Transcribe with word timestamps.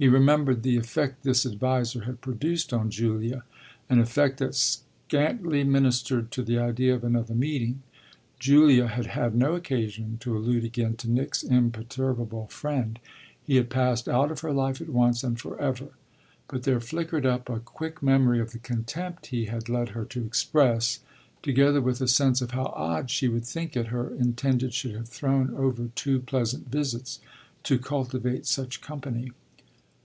He 0.00 0.06
remembered 0.06 0.62
the 0.62 0.76
effect 0.76 1.24
this 1.24 1.44
adviser 1.44 2.02
had 2.04 2.20
produced 2.20 2.72
on 2.72 2.88
Julia 2.88 3.42
an 3.90 3.98
effect 3.98 4.38
that 4.38 4.54
scantly 4.54 5.64
ministered 5.64 6.30
to 6.30 6.44
the 6.44 6.56
idea 6.56 6.94
of 6.94 7.02
another 7.02 7.34
meeting. 7.34 7.82
Julia 8.38 8.86
had 8.86 9.06
had 9.06 9.34
no 9.34 9.56
occasion 9.56 10.16
to 10.20 10.36
allude 10.36 10.62
again 10.62 10.94
to 10.98 11.10
Nick's 11.10 11.42
imperturbable 11.42 12.46
friend; 12.46 13.00
he 13.42 13.56
had 13.56 13.70
passed 13.70 14.08
out 14.08 14.30
of 14.30 14.38
her 14.42 14.52
life 14.52 14.80
at 14.80 14.88
once 14.88 15.24
and 15.24 15.36
for 15.36 15.60
ever; 15.60 15.88
but 16.46 16.62
there 16.62 16.78
flickered 16.78 17.26
up 17.26 17.48
a 17.50 17.58
quick 17.58 18.00
memory 18.00 18.38
of 18.38 18.52
the 18.52 18.60
contempt 18.60 19.26
he 19.26 19.46
had 19.46 19.68
led 19.68 19.88
her 19.90 20.04
to 20.04 20.24
express, 20.24 21.00
together 21.42 21.80
with 21.80 22.00
a 22.00 22.06
sense 22.06 22.40
of 22.40 22.52
how 22.52 22.66
odd 22.76 23.10
she 23.10 23.26
would 23.26 23.44
think 23.44 23.76
it 23.76 23.88
her 23.88 24.14
intended 24.14 24.72
should 24.72 24.94
have 24.94 25.08
thrown 25.08 25.52
over 25.56 25.88
two 25.96 26.20
pleasant 26.20 26.70
visits 26.70 27.18
to 27.64 27.80
cultivate 27.80 28.46
such 28.46 28.80
company. 28.80 29.32